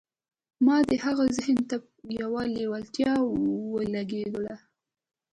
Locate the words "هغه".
1.05-1.25